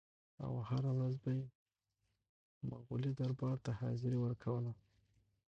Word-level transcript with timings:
او 0.43 0.53
هره 0.69 0.91
ورځ 0.97 1.15
به 1.23 1.31
یې 1.39 1.45
مغولي 2.69 3.11
دربار 3.19 3.57
ته 3.65 3.71
حاضري 3.79 4.17
ورکوله. 4.21 4.71